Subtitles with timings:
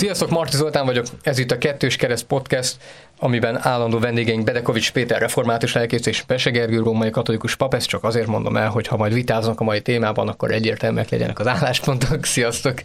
[0.00, 2.76] Sziasztok, Marti Zoltán vagyok, ez itt a Kettős Kereszt Podcast,
[3.18, 8.04] amiben állandó vendégeink Bedekovics Péter református lelkész és Pese Gergő római katolikus pap, ezt csak
[8.04, 12.24] azért mondom el, hogy ha majd vitáznak a mai témában, akkor egyértelműek legyenek az álláspontok.
[12.24, 12.82] Sziasztok!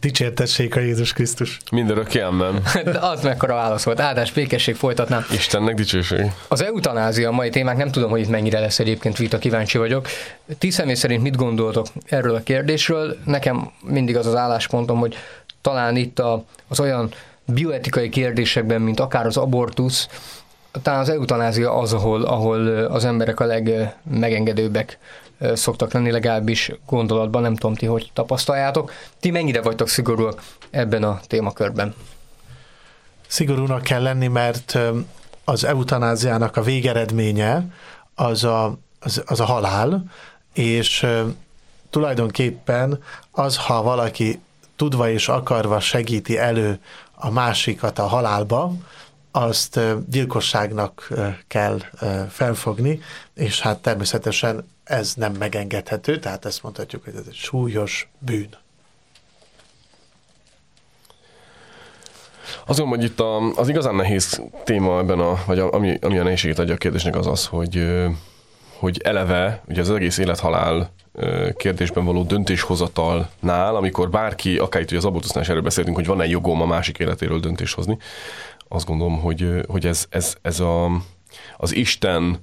[0.00, 1.58] Dicsértessék a Jézus Krisztus.
[1.70, 2.62] Mindörökké amen.
[2.84, 4.00] De az mekkora válasz volt.
[4.00, 5.24] Áldás, békesség folytatnám.
[5.32, 6.32] Istennek dicsőség.
[6.48, 10.08] Az eutanázia a mai témák, nem tudom, hogy itt mennyire lesz egyébként vita, kíváncsi vagyok.
[10.58, 13.16] Ti személy szerint mit gondoltok erről a kérdésről?
[13.24, 15.16] Nekem mindig az az álláspontom, hogy
[15.60, 17.10] talán itt a, az olyan
[17.44, 20.08] bioetikai kérdésekben, mint akár az abortusz,
[20.82, 24.98] talán az eutanázia az, ahol, ahol az emberek a legmegengedőbbek
[25.54, 28.92] szoktak lenni, legalábbis gondolatban, nem tudom ti, hogy tapasztaljátok.
[29.20, 31.94] Ti mennyire vagytok szigorúak ebben a témakörben?
[33.26, 34.78] Szigorúnak kell lenni, mert
[35.44, 37.64] az eutanáziának a végeredménye
[38.14, 40.04] az a, az, az a halál,
[40.52, 41.06] és
[41.90, 44.40] tulajdonképpen az, ha valaki
[44.80, 46.80] tudva és akarva segíti elő
[47.14, 48.72] a másikat a halálba,
[49.30, 51.08] azt gyilkosságnak
[51.46, 51.78] kell
[52.30, 53.00] felfogni,
[53.34, 58.48] és hát természetesen ez nem megengedhető, tehát ezt mondhatjuk, hogy ez egy súlyos bűn.
[62.66, 66.22] Azon, hogy itt a, az igazán nehéz téma ebben a, vagy a, ami, ami a
[66.22, 67.86] nehézséget adja a kérdésnek az az, hogy,
[68.78, 70.90] hogy eleve ugye az egész élethalál
[71.56, 76.60] kérdésben való döntéshozatalnál, amikor bárki, akár itt hogy az abortusznál erről beszéltünk, hogy van-e jogom
[76.60, 77.98] a másik életéről döntést hozni,
[78.68, 80.90] azt gondolom, hogy, hogy ez, ez, ez a,
[81.56, 82.38] az Isten,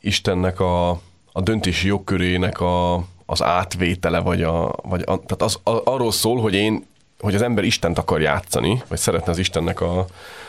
[0.00, 0.90] Istennek a,
[1.32, 2.94] a döntési jogkörének a,
[3.26, 6.86] az átvétele, vagy, a, vagy a, tehát az, a, arról szól, hogy én,
[7.18, 10.06] hogy az ember Istent akar játszani, vagy szeretne az Istennek a,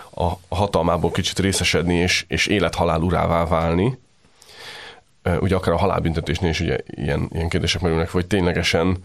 [0.10, 3.98] a hatalmából kicsit részesedni, és, és élet-halál urává válni,
[5.40, 8.98] ugye akár a halálbüntetésnél is ugye ilyen, ilyen kérdések merülnek, hogy ténylegesen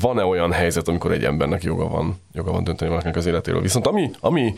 [0.00, 3.60] van-e olyan helyzet, amikor egy embernek joga van, joga van dönteni valakinek az életéről.
[3.60, 4.54] Viszont ami, ami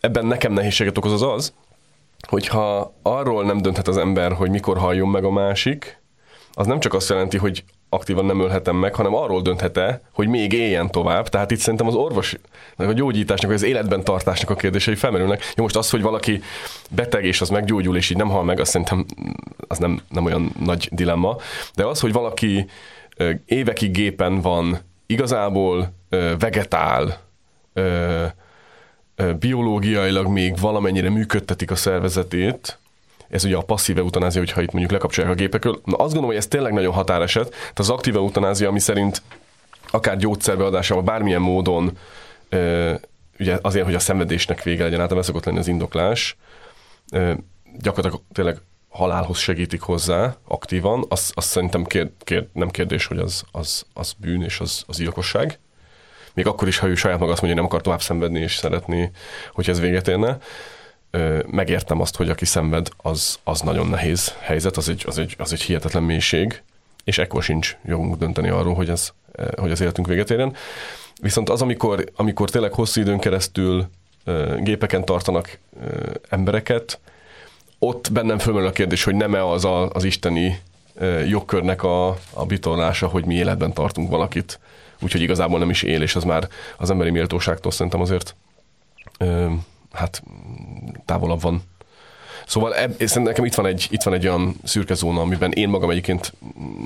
[0.00, 1.52] ebben nekem nehézséget okoz az az,
[2.28, 6.02] hogyha arról nem dönthet az ember, hogy mikor halljon meg a másik,
[6.52, 10.52] az nem csak azt jelenti, hogy aktívan nem ölhetem meg, hanem arról dönthet-e, hogy még
[10.52, 11.28] éljen tovább.
[11.28, 12.36] Tehát itt szerintem az orvos,
[12.76, 15.52] a gyógyításnak, az életben tartásnak a kérdései felmerülnek.
[15.56, 16.42] Jó, most az, hogy valaki
[16.90, 19.06] beteg és az meggyógyul, és így nem hal meg, azt szerintem
[19.68, 21.36] az nem, nem olyan nagy dilemma.
[21.74, 22.66] De az, hogy valaki
[23.46, 25.92] évekig gépen van, igazából
[26.38, 27.20] vegetál,
[29.38, 32.78] biológiailag még valamennyire működtetik a szervezetét,
[33.28, 35.80] ez ugye a passzív eutanázia, hogyha itt mondjuk lekapcsolják a gépekről.
[35.84, 37.50] Na, azt gondolom, hogy ez tényleg nagyon határeset.
[37.50, 39.22] Tehát az aktív eutanázia, ami szerint
[39.90, 41.98] akár gyógyszerbeadásával bármilyen módon,
[43.38, 46.36] ugye azért, hogy a szenvedésnek vége legyen, általában szokott lenni az indoklás,
[47.78, 53.44] gyakorlatilag tényleg halálhoz segítik hozzá aktívan, az, az szerintem kér, kér, nem kérdés, hogy az,
[53.52, 55.58] az, az bűn és az, az gyilkosság.
[56.34, 58.56] Még akkor is, ha ő saját maga azt mondja, hogy nem akar tovább szenvedni és
[58.56, 59.10] szeretni,
[59.52, 60.38] hogy ez véget érne
[61.46, 65.52] megértem azt, hogy aki szenved, az, az nagyon nehéz helyzet, az egy, az, egy, az
[65.52, 66.62] egy hihetetlen mélység,
[67.04, 69.12] és ekkor sincs jogunk dönteni arról, hogy, ez,
[69.56, 70.54] hogy az életünk véget érjen.
[71.20, 73.86] Viszont az, amikor, amikor tényleg hosszú időn keresztül
[74.62, 75.58] gépeken tartanak
[76.28, 76.98] embereket,
[77.78, 80.60] ott bennem fölmerül a kérdés, hogy nem-e az a, az isteni
[81.26, 84.60] jogkörnek a, a bitorlása, hogy mi életben tartunk valakit,
[85.00, 88.34] úgyhogy igazából nem is él, és az már az emberi méltóságtól szerintem azért
[89.94, 90.22] hát
[91.04, 91.62] távolabb van.
[92.46, 95.90] Szóval eb, nekem itt van, egy, itt van egy olyan szürke zóna, amiben én magam
[95.90, 96.32] egyébként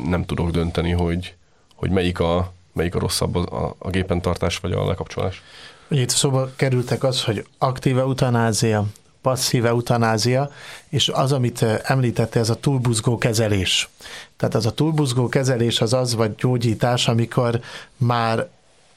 [0.09, 1.35] nem tudok dönteni, hogy,
[1.75, 5.43] hogy melyik, a, melyik a rosszabb, a, a gépen tartás vagy a lekapcsolás.
[5.91, 8.85] Ugye itt szóba kerültek az, hogy aktív eutanázia,
[9.23, 10.51] passzív eutanázia,
[10.89, 13.89] és az, amit említette, ez a túlbuzgó kezelés.
[14.37, 17.61] Tehát az a túlbuzgó kezelés az az, vagy gyógyítás, amikor
[17.97, 18.49] már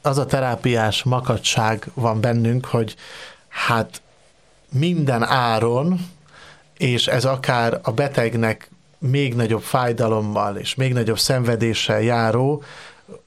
[0.02, 2.96] az a terápiás makadság van bennünk, hogy
[3.52, 4.02] hát
[4.74, 6.10] minden áron,
[6.78, 12.64] és ez akár a betegnek még nagyobb fájdalommal és még nagyobb szenvedéssel járó,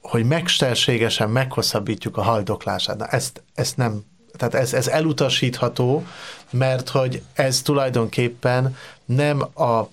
[0.01, 2.97] hogy mesterségesen meghosszabbítjuk a haldoklását.
[2.97, 4.05] Na, ezt, ezt nem,
[4.37, 6.07] tehát ez, ez elutasítható,
[6.51, 9.89] mert hogy ez tulajdonképpen nem a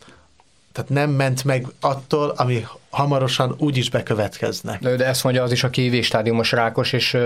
[0.72, 4.78] tehát nem ment meg attól, ami hamarosan úgy is bekövetkezne.
[4.82, 7.18] De, de ezt mondja az is, aki végstádiumos rákos, és,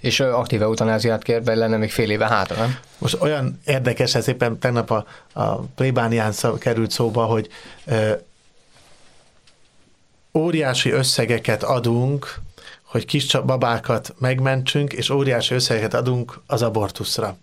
[0.00, 2.78] és aktív eutanáziát kér, be lenne még fél éve hátra, nem?
[2.98, 7.48] Most olyan érdekes, ez éppen tegnap a, a plébánián került szóba, hogy
[7.84, 8.12] ö,
[10.34, 12.40] óriási összegeket adunk,
[12.82, 17.36] hogy kis babákat megmentsünk, és óriási összegeket adunk az abortuszra.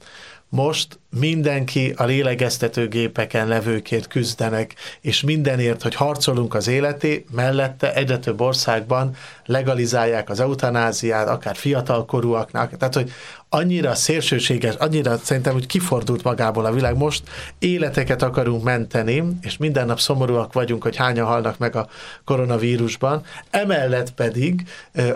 [0.50, 8.42] Most mindenki a lélegeztetőgépeken levőkért küzdenek, és mindenért, hogy harcolunk az életé, mellette egyre több
[8.42, 9.16] országban
[9.46, 13.12] legalizálják az eutanáziát, akár fiatalkorúaknak, tehát hogy
[13.50, 16.98] annyira szélsőséges, annyira szerintem, hogy kifordult magából a világ.
[16.98, 17.24] Most
[17.60, 21.88] életeket akarunk menteni, és minden nap szomorúak vagyunk, hogy hányan halnak meg a
[22.26, 23.24] koronavírusban.
[23.50, 24.68] Emellett pedig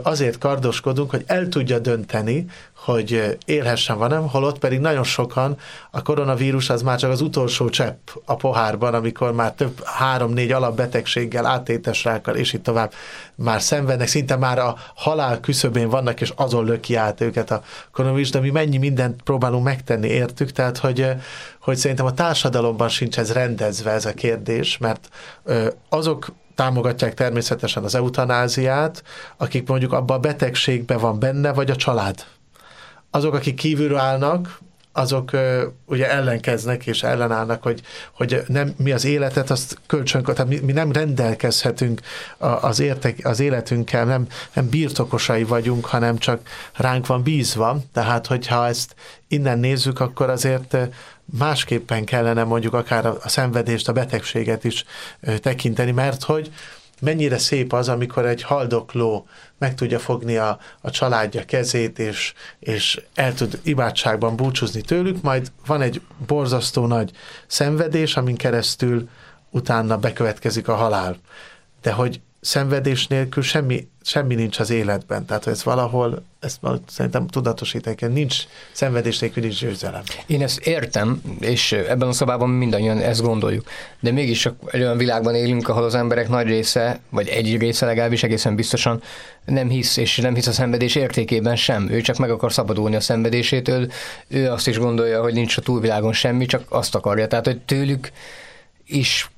[0.02, 2.46] azért kardoskodunk, hogy el tudja dönteni,
[2.76, 5.58] hogy élhessen van nem, holott pedig nagyon sokan
[5.92, 11.46] a koronavírus az már csak az utolsó csepp a pohárban, amikor már több három-négy alapbetegséggel,
[11.46, 12.94] áttétesrákkal és itt tovább
[13.36, 18.30] már szenvednek, szinte már a halál küszöbén vannak, és azon löki át őket a koronavírus,
[18.30, 21.08] de mi mennyi mindent próbálunk megtenni értük, tehát hogy,
[21.62, 25.10] hogy szerintem a társadalomban sincs ez rendezve ez a kérdés, mert
[25.90, 29.04] azok támogatják természetesen az eutanáziát,
[29.38, 32.26] akik mondjuk abban a betegségben van benne, vagy a család.
[33.12, 34.60] Azok, akik kívülről állnak,
[34.92, 37.82] azok uh, ugye ellenkeznek és ellenállnak, hogy,
[38.14, 42.02] hogy nem, mi az életet, azt kölcsön, tehát mi, mi nem rendelkezhetünk
[42.38, 46.42] az, értek, az életünkkel, nem, nem birtokosai vagyunk, hanem csak
[46.76, 48.96] ránk van bízva, tehát hogyha ezt
[49.28, 50.78] innen nézzük, akkor azért
[51.38, 54.86] másképpen kellene mondjuk akár a, a szenvedést, a betegséget is
[55.42, 56.52] tekinteni, mert hogy
[57.02, 63.02] mennyire szép az, amikor egy haldokló meg tudja fogni a, a családja kezét, és, és
[63.14, 67.12] el tud imádságban búcsúzni tőlük, majd van egy borzasztó nagy
[67.48, 69.10] szenvedés, amin keresztül
[69.50, 71.18] utána bekövetkezik a halál.
[71.82, 75.26] De hogy szenvedés nélkül semmi, semmi nincs az életben.
[75.26, 78.36] Tehát ez valahol, ezt szerintem tudatosítani nincs
[78.72, 80.02] szenvedés nélkül nincs győzelem.
[80.28, 83.68] Én ezt értem, és ebben a szobában mindannyian ezt gondoljuk.
[84.00, 88.24] De mégis egy olyan világban élünk, ahol az emberek nagy része, vagy egy része legalábbis
[88.24, 89.02] egészen biztosan
[89.46, 91.90] nem hisz, és nem hisz a szenvedés értékében sem.
[91.90, 93.92] Ő csak meg akar szabadulni a szenvedésétől.
[94.28, 97.28] Ő azt is gondolja, hogy nincs a túlvilágon semmi, csak azt akarja.
[97.28, 98.12] Tehát, hogy tőlük
[98.90, 99.30] is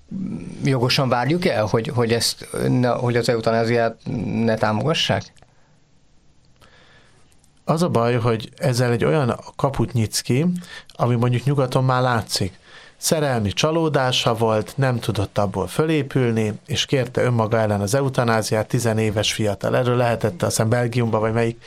[0.64, 4.00] jogosan várjuk el, hogy, hogy, ezt, ne, hogy az eutanáziát
[4.44, 5.34] ne támogassák?
[7.64, 10.46] Az a baj, hogy ezzel egy olyan kaput nyitsz ki,
[10.88, 12.60] ami mondjuk nyugaton már látszik.
[12.98, 19.78] Szerelmi csalódása volt, nem tudott abból fölépülni, és kérte önmaga ellen az eutanáziát, tizenéves fiatal.
[19.78, 21.64] Erről lehetett, azt hiszem Belgiumban, vagy melyik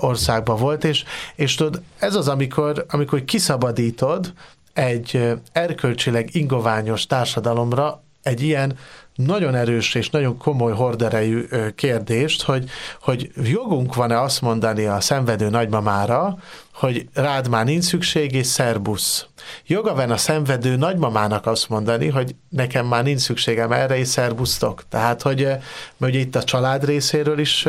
[0.00, 4.32] országban volt, és, és tudod, ez az, amikor, amikor kiszabadítod
[4.74, 8.76] egy erkölcsileg ingoványos társadalomra egy ilyen
[9.14, 15.48] nagyon erős és nagyon komoly horderejű kérdést, hogy, hogy jogunk van-e azt mondani a szenvedő
[15.48, 16.38] nagymamára,
[16.72, 19.26] hogy rád már nincs szükség, és szerbusz.
[19.66, 24.82] Joga van a szenvedő nagymamának azt mondani, hogy nekem már nincs szükségem erre, és szerbusztok.
[24.88, 25.48] Tehát, hogy
[25.96, 27.68] ugye itt a család részéről is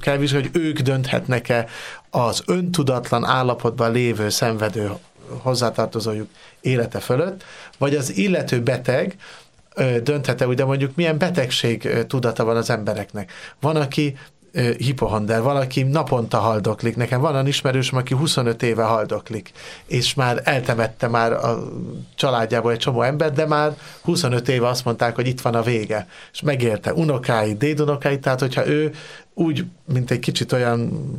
[0.00, 1.66] kell vizsgálni, hogy ők dönthetnek-e
[2.10, 4.90] az öntudatlan állapotban lévő szenvedő
[5.38, 6.28] hozzátartozójuk
[6.60, 7.44] élete fölött,
[7.78, 9.16] vagy az illető beteg
[10.02, 13.32] dönthet-e, de mondjuk milyen betegség tudata van az embereknek.
[13.60, 14.16] Van, aki
[14.78, 16.96] hipohonder, valaki naponta haldoklik.
[16.96, 19.52] Nekem van olyan ismerősöm, aki 25 éve haldoklik,
[19.86, 21.58] és már eltemette már a
[22.14, 26.06] családjából egy csomó ember, de már 25 éve azt mondták, hogy itt van a vége.
[26.32, 28.92] És megérte unokái, dédunokái, tehát hogyha ő
[29.34, 31.10] úgy, mint egy kicsit olyan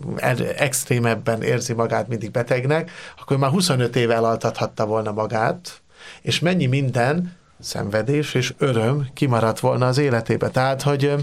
[0.57, 2.91] extrémebben érzi magát mindig betegnek,
[3.21, 5.81] akkor már 25 éve elaltathatta volna magát,
[6.21, 10.49] és mennyi minden szenvedés és öröm kimaradt volna az életébe.
[10.49, 11.15] Tehát, hogy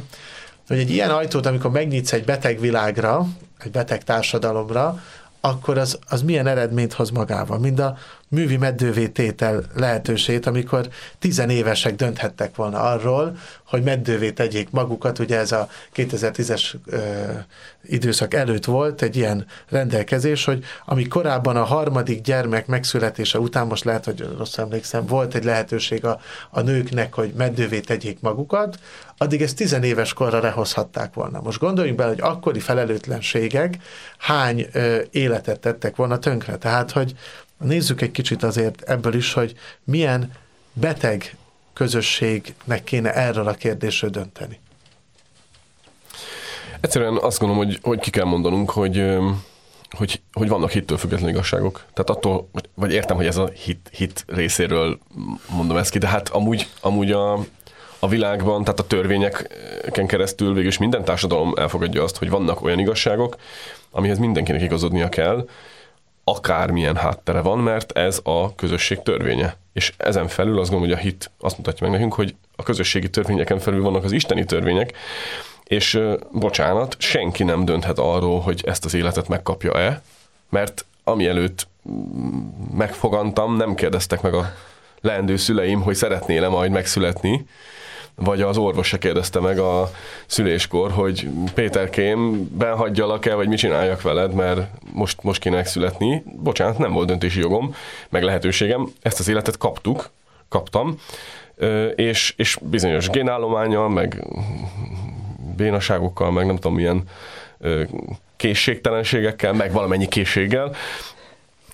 [0.69, 3.27] hogy egy ilyen ajtót, amikor megnyitsz egy beteg világra,
[3.59, 5.03] egy beteg társadalomra,
[5.41, 7.59] akkor az, az milyen eredményt hoz magával.
[7.59, 7.97] Mind a
[8.29, 15.53] művi meddővé tétel lehetősét, amikor tizenévesek dönthettek volna arról, hogy meddővé tegyék magukat, ugye ez
[15.53, 16.99] a 2010-es ö,
[17.83, 23.85] időszak előtt volt egy ilyen rendelkezés, hogy ami korábban a harmadik gyermek megszületése után, most
[23.85, 26.21] lehet, hogy rossz emlékszem, volt egy lehetőség a,
[26.51, 28.79] a nőknek, hogy meddővé tegyék magukat,
[29.17, 31.41] addig ezt tizenéves korra rehozhatták volna.
[31.41, 33.75] Most gondoljunk bele, hogy akkori felelőtlenségek
[34.19, 36.57] hány ö, életet tettek volna tönkre.
[36.57, 37.15] Tehát, hogy
[37.59, 40.33] nézzük egy kicsit azért ebből is, hogy milyen
[40.73, 41.37] beteg
[41.73, 44.59] közösségnek kéne erről a kérdésről dönteni.
[46.81, 49.17] Egyszerűen azt gondolom, hogy, hogy ki kell mondanunk, hogy,
[49.91, 51.85] hogy, hogy vannak hittől független igazságok.
[51.93, 54.99] Tehát attól, vagy értem, hogy ez a hit, hit részéről
[55.51, 57.33] mondom ezt ki, de hát amúgy, amúgy a,
[57.99, 62.79] a világban, tehát a törvényeken keresztül végül is minden társadalom elfogadja azt, hogy vannak olyan
[62.79, 63.37] igazságok,
[63.91, 65.49] amihez mindenkinek igazodnia kell,
[66.29, 69.57] akármilyen háttere van, mert ez a közösség törvénye.
[69.73, 73.11] És ezen felül azt gondolom, hogy a hit azt mutatja meg nekünk, hogy a közösségi
[73.11, 74.93] törvényeken felül vannak az isteni törvények,
[75.65, 76.01] és
[76.33, 80.03] bocsánat, senki nem dönthet arról, hogy ezt az életet megkapja-e,
[80.49, 81.67] mert ami előtt
[82.77, 84.55] megfogantam, nem kérdeztek meg a
[85.01, 87.47] leendő szüleim, hogy szeretnél-e majd megszületni,
[88.19, 89.91] vagy az orvos se kérdezte meg a
[90.27, 96.23] szüléskor, hogy Péterkém, benhagyjalak-e, vagy mit csináljak veled, mert most, most kéne megszületni.
[96.43, 97.75] Bocsánat, nem volt döntési jogom,
[98.09, 98.93] meg lehetőségem.
[99.03, 100.11] Ezt az életet kaptuk,
[100.49, 100.99] kaptam,
[101.95, 104.25] és, és bizonyos génállományal, meg
[105.57, 107.03] bénaságokkal, meg nem tudom milyen
[108.37, 110.75] készségtelenségekkel, meg valamennyi készséggel,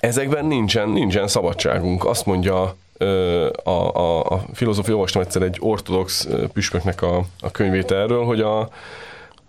[0.00, 2.04] ezekben nincsen, nincsen szabadságunk.
[2.04, 2.76] Azt mondja
[3.62, 8.68] a, a, a filozófia, olvastam egyszer egy ortodox püspöknek a, a könyvét erről, hogy, a,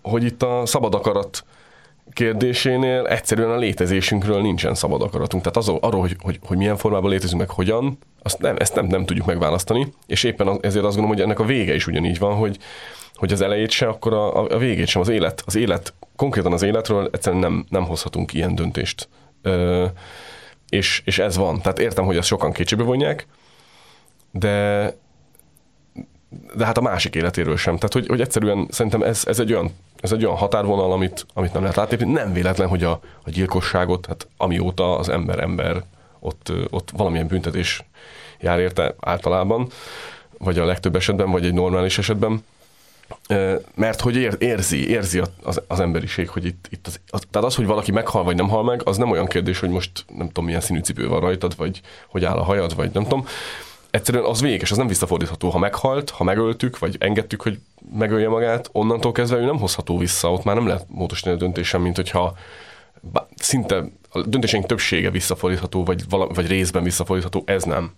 [0.02, 1.44] hogy itt a szabad akarat
[2.14, 5.44] kérdésénél egyszerűen a létezésünkről nincsen szabad akaratunk.
[5.44, 8.86] Tehát az, arról, hogy, hogy, hogy milyen formában létezünk, meg hogyan, azt nem, ezt nem,
[8.86, 12.36] nem tudjuk megválasztani, és éppen ezért azt gondolom, hogy ennek a vége is ugyanígy van,
[12.36, 12.58] hogy,
[13.14, 16.62] hogy az elejét se, akkor a, a végét sem, az élet, az élet, konkrétan az
[16.62, 19.08] életről egyszerűen nem, nem hozhatunk ilyen döntést.
[19.42, 19.86] Ö,
[20.70, 21.62] és, és ez van.
[21.62, 23.28] Tehát értem, hogy ezt sokan kétségbe vonják,
[24.32, 24.94] de
[26.56, 27.76] de hát a másik életéről sem.
[27.76, 31.54] Tehát, hogy, hogy egyszerűen szerintem ez, ez, egy olyan, ez egy olyan határvonal, amit, amit
[31.54, 32.12] nem lehet átlépni.
[32.12, 35.84] Nem véletlen, hogy a, a gyilkosságot, hát amióta az ember ember,
[36.20, 37.84] ott, ott valamilyen büntetés
[38.40, 39.68] jár érte általában,
[40.38, 42.44] vagy a legtöbb esetben, vagy egy normális esetben,
[43.76, 47.56] mert hogy ér, érzi, érzi az, az emberiség, hogy itt, itt az, az, tehát az,
[47.56, 50.46] hogy valaki meghal vagy nem hal meg, az nem olyan kérdés, hogy most nem tudom
[50.46, 53.26] milyen színű cipő van rajtad, vagy hogy áll a hajad, vagy nem tudom.
[53.90, 55.50] Egyszerűen az véges, az nem visszafordítható.
[55.50, 57.60] Ha meghalt, ha megöltük, vagy engedtük, hogy
[57.94, 61.82] megölje magát, onnantól kezdve ő nem hozható vissza, ott már nem lehet módosítani a döntésem,
[61.82, 62.38] mint hogyha
[63.36, 67.92] szinte a döntéseink többsége visszafordítható, vagy, vala, vagy részben visszafordítható, ez nem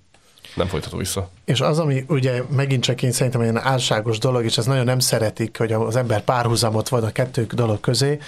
[0.57, 1.29] nem folytató vissza.
[1.45, 4.99] És az, ami ugye megint csak én szerintem egy álságos dolog, és ez nagyon nem
[4.99, 8.19] szeretik, hogy az ember párhuzamot van a kettő dolog közé,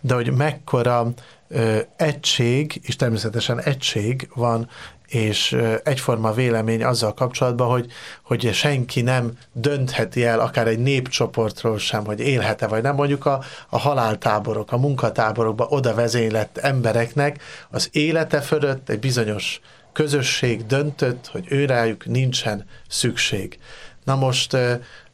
[0.00, 1.12] de hogy mekkora
[1.48, 4.68] ö, egység, és természetesen egység van
[5.10, 7.86] és egyforma vélemény azzal kapcsolatban, hogy,
[8.22, 12.94] hogy senki nem döntheti el akár egy népcsoportról sem, hogy élhet-e vagy nem.
[12.94, 19.60] Mondjuk a, a haláltáborok, a munkatáborokba oda vezénylett embereknek az élete fölött egy bizonyos
[19.92, 23.58] közösség döntött, hogy őrájuk nincsen szükség.
[24.04, 24.56] Na most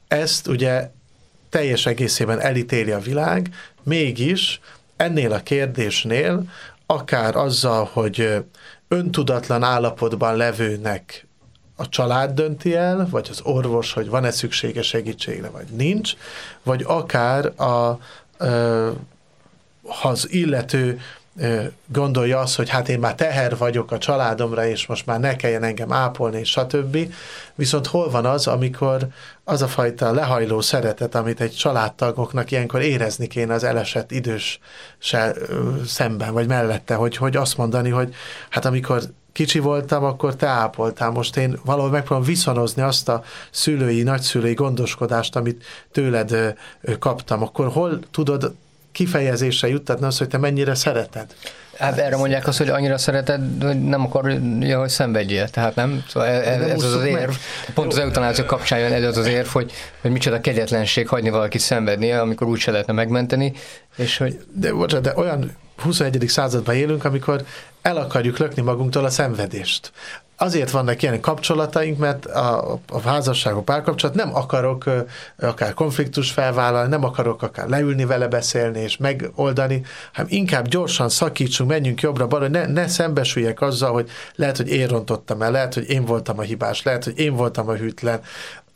[0.08, 0.90] ezt ugye
[1.48, 4.60] teljes egészében elítéli a világ, mégis
[4.96, 6.42] ennél a kérdésnél,
[6.86, 8.44] akár azzal, hogy
[8.88, 11.26] öntudatlan állapotban levőnek
[11.76, 16.12] a család dönti el, vagy az orvos, hogy van-e szüksége segítségre, vagy nincs,
[16.62, 17.98] vagy akár a,
[19.82, 21.00] ha az illető
[21.86, 25.62] gondolja azt, hogy hát én már teher vagyok a családomra, és most már ne kelljen
[25.62, 26.98] engem ápolni, és stb.
[27.54, 29.06] Viszont hol van az, amikor
[29.44, 34.60] az a fajta lehajló szeretet, amit egy családtagoknak ilyenkor érezni kéne az elesett idős
[35.86, 38.14] szemben, vagy mellette, hogy, hogy azt mondani, hogy
[38.50, 39.02] hát amikor
[39.32, 41.10] kicsi voltam, akkor te ápoltál.
[41.10, 46.54] Most én valahol megpróbálom viszonozni azt a szülői, nagyszülői gondoskodást, amit tőled
[46.98, 47.42] kaptam.
[47.42, 48.54] Akkor hol tudod
[48.96, 51.34] kifejezésre juttatni azt, hogy te mennyire szereted.
[51.78, 55.48] Hát erre mondják azt, hogy annyira szereted, hogy nem akarja, hogy szenvedjél.
[55.48, 56.04] Tehát nem?
[56.08, 57.30] Szóval ez, ez az az érv.
[57.74, 61.60] Pont az eutanázia kapcsán jön ez az az érv, hogy, hogy micsoda kegyetlenség hagyni valakit
[61.60, 63.52] szenvedni, amikor úgy se lehetne megmenteni.
[63.96, 64.38] És hogy...
[64.52, 66.24] De, bocsánat, de olyan 21.
[66.28, 67.44] században élünk, amikor
[67.82, 69.92] el akarjuk lökni magunktól a szenvedést
[70.36, 74.84] azért vannak ilyen kapcsolataink, mert a, a házasság, a párkapcsolat nem akarok
[75.38, 81.70] akár konfliktus felvállalni, nem akarok akár leülni vele beszélni és megoldani, hanem inkább gyorsan szakítsunk,
[81.70, 86.04] menjünk jobbra-balra, ne, ne szembesüljek azzal, hogy lehet, hogy én rontottam el, lehet, hogy én
[86.04, 88.20] voltam a hibás, lehet, hogy én voltam a hűtlen,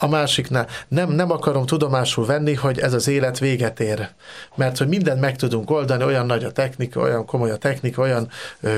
[0.02, 4.08] a másiknál nem, nem akarom tudomásul venni, hogy ez az élet véget ér.
[4.54, 8.28] Mert hogy mindent meg tudunk oldani, olyan nagy a technika, olyan komoly a technika, olyan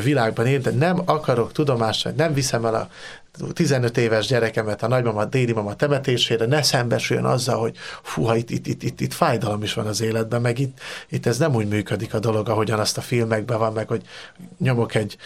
[0.03, 2.89] világban él, de nem akarok tudomásul, nem viszem el a
[3.53, 8.67] 15 éves gyerekemet a nagymama, déli mama temetésére, ne szembesüljön azzal, hogy fúha, itt, itt,
[8.67, 12.15] itt, itt, itt fájdalom is van az életben, meg itt, itt ez nem úgy működik
[12.15, 14.03] a dolog, ahogyan azt a filmekben van, meg hogy
[14.59, 15.17] nyomok egy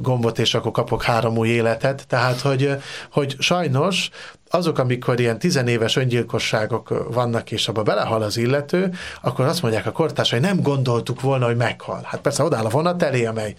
[0.00, 2.06] gombot, és akkor kapok három új életet.
[2.08, 2.70] Tehát, hogy,
[3.10, 4.10] hogy sajnos
[4.50, 9.92] azok, amikor ilyen tizenéves öngyilkosságok vannak, és abba belehal az illető, akkor azt mondják a
[9.92, 12.00] kortársai, nem gondoltuk volna, hogy meghal.
[12.04, 13.54] Hát persze odáll a vonat elé, amely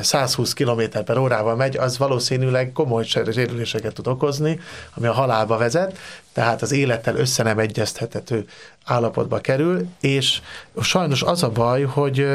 [0.00, 4.60] 120 km per órával megy, az valószínűleg komoly sérüléseket tud okozni,
[4.94, 5.98] ami a halálba vezet,
[6.32, 8.46] tehát az élettel össze nem egyeztethető
[8.84, 10.40] állapotba kerül, és
[10.80, 12.26] sajnos az a baj, hogy,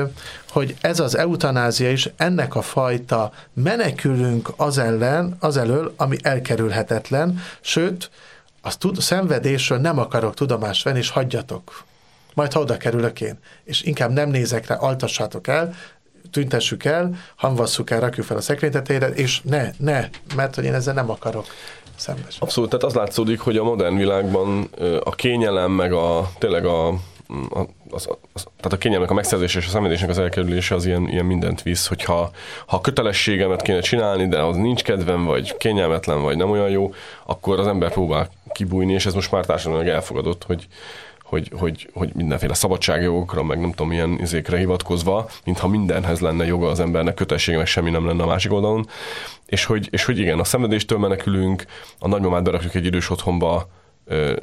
[0.49, 7.41] hogy ez az eutanázia is ennek a fajta menekülünk az ellen, az elől, ami elkerülhetetlen,
[7.61, 8.09] sőt,
[8.61, 11.83] az tud, szenvedésről nem akarok tudomást venni, és hagyjatok.
[12.33, 15.73] Majd ha oda kerülök én, és inkább nem nézek rá, altassátok el,
[16.31, 20.93] tüntessük el, hamvasszuk el, rakjuk fel a szekrénytetére, és ne, ne, mert hogy én ezzel
[20.93, 21.45] nem akarok
[21.99, 22.37] szembesülni.
[22.39, 24.69] Abszolút, tehát az látszódik, hogy a modern világban
[25.03, 29.65] a kényelem, meg a tényleg a, a, az, az, tehát a kényelmek a megszerzése és
[29.65, 32.31] a szenvedésnek az elkerülése az ilyen, ilyen mindent visz, hogyha
[32.65, 36.93] ha kötelességemet kéne csinálni, de az nincs kedvem, vagy kényelmetlen, vagy nem olyan jó,
[37.25, 40.67] akkor az ember próbál kibújni, és ez most már társadalmilag elfogadott, hogy,
[41.27, 46.67] hogy, hogy, hogy mindenféle szabadságjogokra, meg nem tudom milyen izékre hivatkozva, mintha mindenhez lenne joga
[46.67, 48.87] az embernek, kötelessége, meg semmi nem lenne a másik oldalon.
[49.45, 51.65] És hogy, és hogy igen, a szenvedéstől menekülünk,
[51.99, 53.69] a nagymamát berakjuk egy idős otthonba,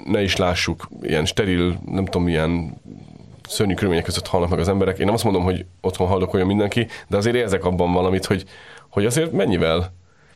[0.04, 2.80] ne is lássuk, ilyen steril, nem tudom, milyen
[3.48, 4.98] szörnyű körülmények között halnak meg az emberek.
[4.98, 8.44] Én nem azt mondom, hogy otthon haldokoljon mindenki, de azért érzek abban valamit, hogy,
[8.88, 9.92] hogy azért mennyivel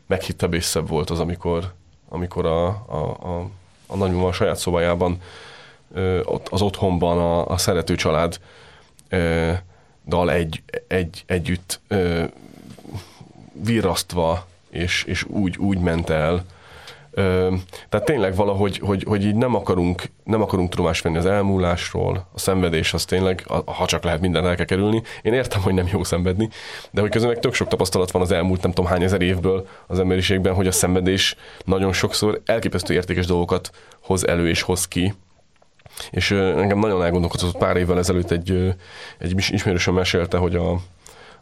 [0.07, 1.73] meghittebb és szebb volt az, amikor,
[2.09, 3.49] amikor a, a, a,
[3.87, 5.21] a nagymama saját szobájában
[6.49, 8.39] az otthonban a, a szerető család
[10.07, 11.79] dal egy, egy, együtt
[13.63, 16.45] virrasztva, és, és úgy, úgy ment el.
[17.89, 22.39] Tehát tényleg valahogy, hogy, hogy így nem akarunk, nem akarunk tudomást venni az elmúlásról, a
[22.39, 25.01] szenvedés az tényleg, ha csak lehet minden el kell kerülni.
[25.21, 26.49] Én értem, hogy nem jó szenvedni,
[26.91, 29.67] de hogy közben meg tök sok tapasztalat van az elmúlt nem tudom hány ezer évből
[29.87, 35.13] az emberiségben, hogy a szenvedés nagyon sokszor elképesztő értékes dolgokat hoz elő és hoz ki,
[36.11, 38.75] és engem nagyon elgondolkodott pár évvel ezelőtt egy,
[39.17, 40.71] egy ismerősöm mesélte, hogy a,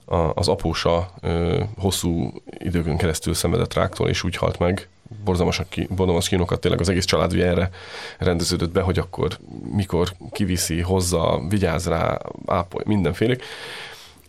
[0.06, 4.88] a, az apósa ö, hosszú időkön keresztül szenvedett ráktól, és úgy halt meg,
[5.24, 7.70] borzalmas, borzalmas kínokat, tényleg az egész család erre
[8.18, 9.38] rendeződött be, hogy akkor
[9.72, 13.44] mikor kiviszi, hozza, vigyáz rá, ápolj, mindenfélék.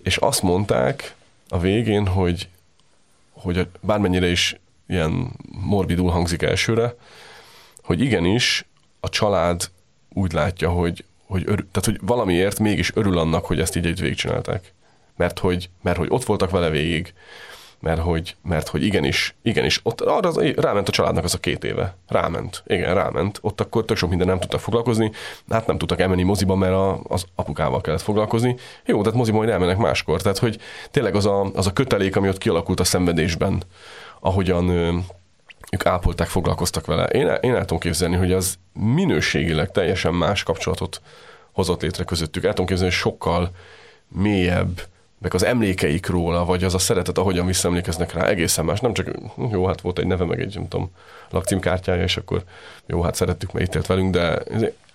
[0.02, 1.14] És azt mondták
[1.48, 2.48] a végén, hogy,
[3.32, 4.56] hogy bármennyire is
[4.88, 6.94] ilyen morbidul hangzik elsőre,
[7.82, 8.64] hogy igenis
[9.00, 9.70] a család
[10.18, 14.00] úgy látja, hogy, hogy, örül, tehát, hogy valamiért mégis örül annak, hogy ezt így egy
[14.00, 14.72] végigcsinálták.
[15.16, 17.14] Mert hogy, mert hogy ott voltak vele végig,
[17.80, 21.64] mert hogy, mert hogy igenis, igenis, ott arra az, ráment a családnak az a két
[21.64, 21.96] éve.
[22.08, 23.38] Ráment, igen, ráment.
[23.42, 25.10] Ott akkor tök sok minden nem tudtak foglalkozni,
[25.48, 28.56] hát nem tudtak elmenni moziba, mert a, az apukával kellett foglalkozni.
[28.84, 30.22] Jó, tehát moziba majd elmennek máskor.
[30.22, 30.58] Tehát, hogy
[30.90, 33.62] tényleg az a, az a kötelék, ami ott kialakult a szenvedésben,
[34.20, 35.04] ahogyan
[35.70, 37.04] ők ápolták, foglalkoztak vele.
[37.04, 41.00] Én, én el tudom képzelni, hogy az minőségileg teljesen más kapcsolatot
[41.52, 42.44] hozott létre közöttük.
[42.44, 43.50] El tudom képzelni, hogy sokkal
[44.08, 44.82] mélyebb,
[45.18, 48.80] meg az emlékeik róla, vagy az a szeretet, ahogyan visszaemlékeznek rá, egészen más.
[48.80, 49.08] Nem csak,
[49.50, 50.90] jó, hát volt egy neve, meg egy, nem tudom,
[51.30, 52.42] lakcímkártyája, és akkor
[52.86, 54.42] jó, hát szerettük, mert itt élt velünk, de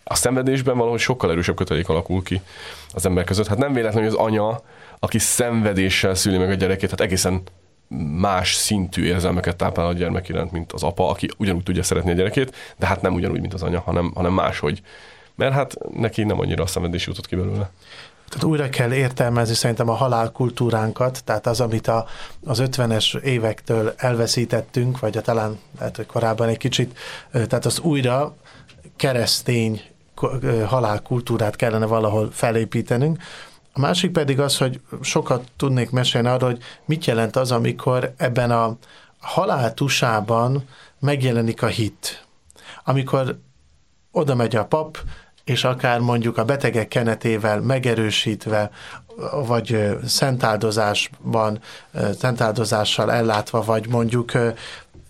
[0.04, 2.42] a szenvedésben valahogy sokkal erősebb kötelék alakul ki
[2.94, 3.48] az ember között.
[3.48, 4.62] Hát nem véletlenül, hogy az anya,
[5.00, 7.42] aki szenvedéssel szüli meg a gyerekét, hát egészen
[8.20, 12.14] más szintű érzelmeket táplál a gyermek iránt, mint az apa, aki ugyanúgy tudja szeretni a
[12.14, 14.82] gyerekét, de hát nem ugyanúgy, mint az anya, hanem, hanem máshogy.
[15.36, 17.72] Mert hát neki nem annyira a szenvedés jutott ki belőle.
[18.30, 22.06] Tehát újra kell értelmezni szerintem a halálkultúránkat, tehát az, amit a,
[22.46, 26.98] az 50-es évektől elveszítettünk, vagy a talán lehet, hogy korábban egy kicsit,
[27.32, 28.36] tehát az újra
[28.96, 29.82] keresztény
[30.66, 33.24] halálkultúrát kellene valahol felépítenünk,
[33.74, 38.52] a másik pedig az, hogy sokat tudnék mesélni arról, hogy mit jelent az, amikor ebben
[38.52, 38.78] a
[39.20, 40.68] halál tusában
[41.00, 42.26] megjelenik a hit.
[42.84, 43.40] Amikor
[44.12, 44.98] oda megy a pap,
[45.44, 48.72] és akár mondjuk a betegek kenetével megerősítve,
[49.46, 51.60] vagy szentáldozásban,
[52.20, 54.32] szentáldozással ellátva, vagy mondjuk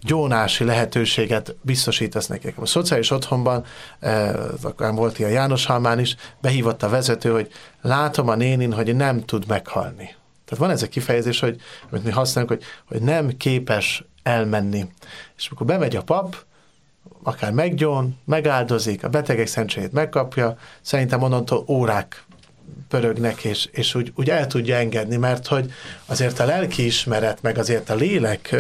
[0.04, 2.58] gyónási lehetőséget biztosítasz nekik.
[2.58, 3.66] A szociális otthonban,
[4.00, 8.96] eh, akkor volt ilyen János Halmán is, behívott a vezető, hogy látom a nénin, hogy
[8.96, 10.16] nem tud meghalni.
[10.46, 14.86] Tehát van ez a kifejezés, hogy, amit mi használunk, hogy, hogy nem képes elmenni.
[15.38, 16.36] És amikor bemegy a pap,
[17.24, 22.24] akár meggyón, megáldozik, a betegek szentségét megkapja, szerintem onnantól órák
[22.90, 25.72] pörögnek, és, és úgy, úgy el tudja engedni, mert hogy
[26.06, 28.56] azért a lelkiismeret, meg azért a lélek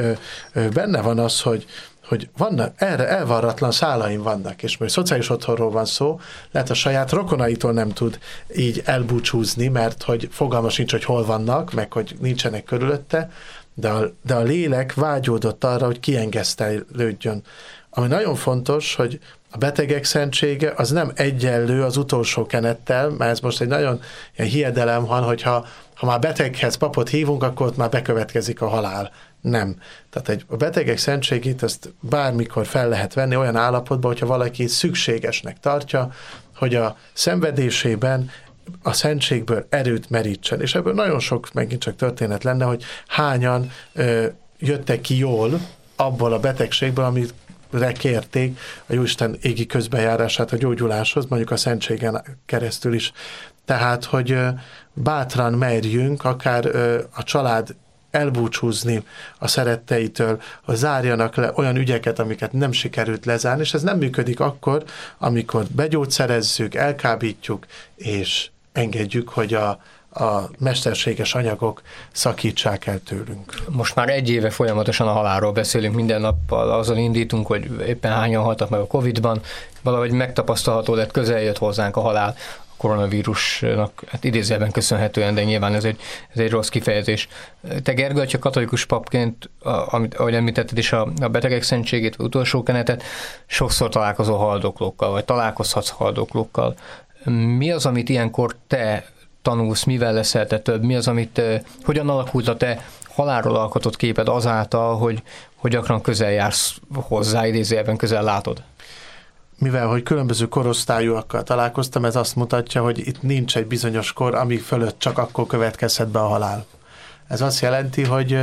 [0.73, 1.65] benne van az, hogy,
[2.07, 6.19] hogy vannak, erre elvarratlan szálaim vannak, és most szociális otthonról van szó,
[6.51, 8.19] lehet a saját rokonaitól nem tud
[8.55, 13.31] így elbúcsúzni, mert hogy fogalma sincs, hogy hol vannak, meg hogy nincsenek körülötte,
[13.73, 17.43] de a, de a lélek vágyódott arra, hogy kiengesztelődjön.
[17.89, 19.19] Ami nagyon fontos, hogy
[19.53, 24.01] a betegek szentsége az nem egyenlő az utolsó kenettel, mert ez most egy nagyon
[24.37, 29.11] ilyen hiedelem van, hogyha ha már beteghez papot hívunk, akkor ott már bekövetkezik a halál.
[29.41, 29.75] Nem.
[30.09, 35.59] Tehát egy, a betegek szentségét ezt bármikor fel lehet venni olyan állapotban, hogyha valaki szükségesnek
[35.59, 36.11] tartja,
[36.55, 38.29] hogy a szenvedésében
[38.83, 40.61] a szentségből erőt merítsen.
[40.61, 44.25] És ebből nagyon sok megint csak történet lenne, hogy hányan ö,
[44.59, 45.59] jöttek ki jól
[45.95, 47.33] abból a betegségből, amit
[47.97, 53.11] kérték a Jóisten égi közbejárását a gyógyuláshoz, mondjuk a szentségen keresztül is.
[53.65, 54.37] Tehát, hogy
[54.93, 56.65] bátran merjünk akár
[57.15, 57.75] a család
[58.11, 59.03] elbúcsúzni
[59.39, 64.39] a szeretteitől, hogy zárjanak le olyan ügyeket, amiket nem sikerült lezárni, és ez nem működik
[64.39, 64.83] akkor,
[65.17, 69.81] amikor begyógyszerezzük, elkábítjuk, és engedjük, hogy a,
[70.13, 73.53] a mesterséges anyagok szakítsák el tőlünk.
[73.69, 78.43] Most már egy éve folyamatosan a halálról beszélünk, minden nappal azzal indítunk, hogy éppen hányan
[78.43, 79.41] haltak meg a Covid-ban,
[79.81, 82.35] valahogy megtapasztalható lett, közel jött hozzánk a halál
[82.83, 85.99] koronavírusnak hát idézőben köszönhetően, de nyilván ez egy,
[86.33, 87.27] ez egy rossz kifejezés.
[87.83, 89.49] Te Gergő, ha katolikus papként,
[89.85, 93.03] amit, ahogy említetted is a, a betegek szentségét, utolsó kenetet,
[93.45, 96.75] sokszor találkozol haldoklókkal, vagy találkozhatsz haldoklókkal.
[97.57, 99.05] Mi az, amit ilyenkor te
[99.43, 101.41] tanulsz, mivel leszel te több, mi az, amit,
[101.83, 105.23] hogyan alakult a te halálról alkotott képed azáltal, hogy,
[105.55, 108.63] hogy gyakran közel jársz hozzá, idézőjelben közel látod?
[109.63, 114.57] mivel hogy különböző korosztályúakkal találkoztam, ez azt mutatja, hogy itt nincs egy bizonyos kor, ami
[114.57, 116.65] fölött csak akkor következhet be a halál.
[117.27, 118.39] Ez azt jelenti, hogy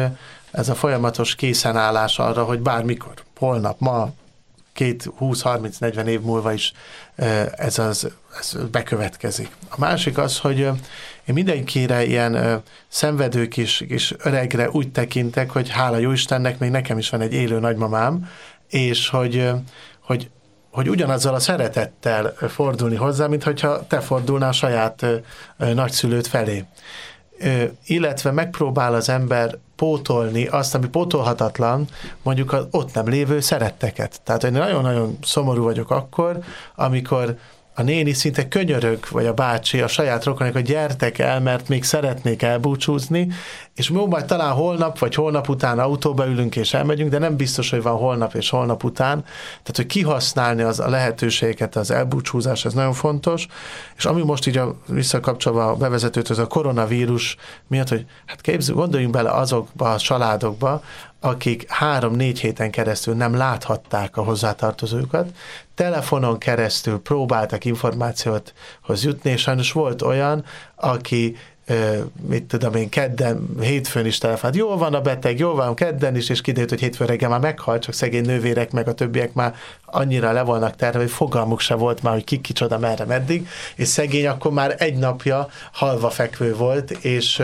[0.50, 4.08] ez a folyamatos készenállás arra, hogy bármikor, holnap, ma,
[4.80, 6.72] két, 20-30-40 év múlva is
[7.56, 9.50] ez, az, ez bekövetkezik.
[9.68, 15.96] A másik az, hogy én mindenkire ilyen szenvedő kis, kis öregre úgy tekintek, hogy hála
[15.96, 18.28] jó Istennek, még nekem is van egy élő nagymamám,
[18.68, 19.50] és hogy,
[20.00, 20.30] hogy
[20.70, 25.06] hogy ugyanazzal a szeretettel fordulni hozzá, mint hogyha te fordulnál a saját
[25.56, 26.64] nagyszülőt felé.
[27.84, 31.86] Illetve megpróbál az ember pótolni azt, ami pótolhatatlan,
[32.22, 34.20] mondjuk az ott nem lévő szeretteket.
[34.24, 36.38] Tehát én nagyon-nagyon szomorú vagyok akkor,
[36.74, 37.36] amikor
[37.80, 41.84] a néni szinte könyörög, vagy a bácsi, a saját rokonik, hogy gyertek el, mert még
[41.84, 43.28] szeretnék elbúcsúzni,
[43.74, 47.70] és mi majd talán holnap, vagy holnap után autóba ülünk és elmegyünk, de nem biztos,
[47.70, 49.22] hogy van holnap és holnap után.
[49.22, 53.46] Tehát, hogy kihasználni az a lehetőséget, az elbúcsúzás, ez nagyon fontos.
[53.96, 58.78] És ami most így a, visszakapcsolva a bevezetőt, az a koronavírus miatt, hogy hát képzeld,
[58.78, 60.82] gondoljunk bele azokba a családokba,
[61.20, 65.28] akik három-négy héten keresztül nem láthatták a hozzátartozókat,
[65.74, 71.36] telefonon keresztül próbáltak információt hoz jutni, és sajnos volt olyan, aki
[72.28, 76.28] mit tudom én, kedden, hétfőn is telefonált, jól van a beteg, jól van kedden is,
[76.28, 79.54] és kiderült, hogy hétfőn reggel már meghalt, csak szegény nővérek meg a többiek már
[79.84, 83.88] annyira le volnak terve, hogy fogalmuk se volt már, hogy ki kicsoda merre meddig, és
[83.88, 87.42] szegény akkor már egy napja halva fekvő volt, és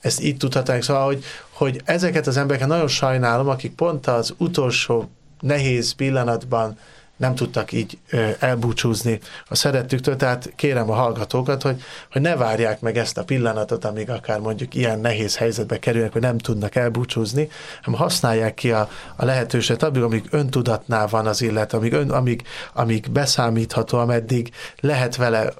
[0.00, 5.10] ezt így tudhatnánk, szóval, hogy, hogy ezeket az embereket nagyon sajnálom, akik pont az utolsó
[5.40, 6.78] nehéz pillanatban
[7.16, 7.98] nem tudtak így
[8.38, 13.84] elbúcsúzni a szerettüktől, tehát kérem a hallgatókat, hogy, hogy ne várják meg ezt a pillanatot,
[13.84, 17.48] amíg akár mondjuk ilyen nehéz helyzetbe kerülnek, hogy nem tudnak elbúcsúzni,
[17.82, 22.42] hanem használják ki a, a lehetőséget, amíg, amíg öntudatnál van az illet, amíg, ön, amíg,
[22.72, 25.52] amíg beszámítható, ameddig lehet vele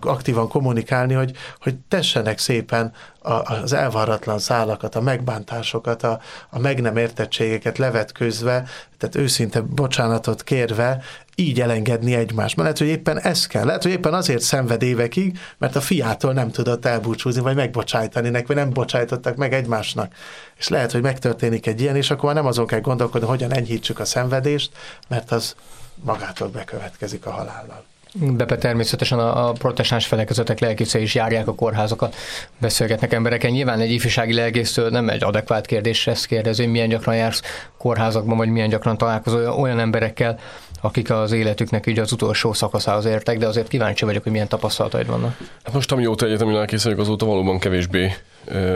[0.00, 6.96] aktívan kommunikálni, hogy, hogy tessenek szépen az elvarratlan szálakat, a megbántásokat, a, a meg nem
[6.96, 8.64] értettségeket levetközve,
[8.98, 11.02] tehát őszinte bocsánatot kérve,
[11.34, 12.56] így elengedni egymást.
[12.56, 13.64] Mert lehet, hogy éppen ez kell.
[13.64, 18.46] Lehet, hogy éppen azért szenved évekig, mert a fiától nem tudott elbúcsúzni, vagy megbocsájtani neki,
[18.46, 20.12] vagy nem bocsájtottak meg egymásnak.
[20.56, 24.04] És lehet, hogy megtörténik egy ilyen, és akkor nem azon kell gondolkodni, hogyan enyhítsük a
[24.04, 24.72] szenvedést,
[25.08, 25.54] mert az
[25.94, 27.84] magától bekövetkezik a halállal.
[28.14, 32.16] Bepe természetesen a, a protestáns felekezetek lelkészei is járják a kórházakat,
[32.58, 33.50] beszélgetnek embereken.
[33.50, 37.42] Nyilván egy ifjúsági lelkésztől nem egy adekvát kérdés ezt kérdező, hogy milyen gyakran jársz
[37.78, 40.38] kórházakban, vagy milyen gyakran találkozol olyan emberekkel,
[40.80, 45.06] akik az életüknek így az utolsó szakaszához értek, de azért kíváncsi vagyok, hogy milyen tapasztalataid
[45.06, 45.36] vannak.
[45.64, 48.12] Hát most amióta egyetemi lelkész vagyok, azóta valóban kevésbé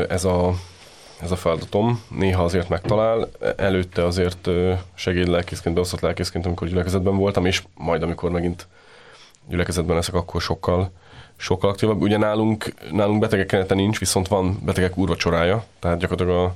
[0.08, 0.54] ez a
[1.22, 2.02] ez a feladatom.
[2.18, 4.48] Néha azért megtalál, előtte azért
[4.94, 8.66] segédlelkészként, beosztott lelkészként, amikor gyülekezetben voltam, és majd amikor megint
[9.48, 10.90] gyülekezetben leszek, akkor sokkal,
[11.37, 12.00] sokkal aktívabb.
[12.00, 16.55] Ugye nálunk, nálunk betegek kenete nincs, viszont van betegek úrvacsorája, tehát gyakorlatilag a,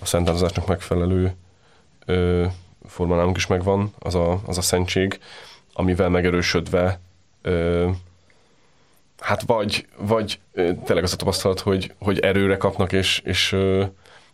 [0.00, 1.34] a szentázásnak megfelelő
[2.06, 2.46] ö,
[2.88, 5.20] forma nálunk is megvan, az a, az a szentség,
[5.72, 7.00] amivel megerősödve
[7.42, 7.90] ö,
[9.22, 13.50] hát vagy, vagy tényleg az a tapasztalat, hogy, hogy erőre kapnak, és, és